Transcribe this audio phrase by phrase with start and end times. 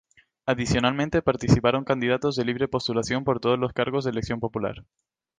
[0.47, 4.83] Adicionalmente, participaron candidatos de libre postulación por todos los cargos de elección popular.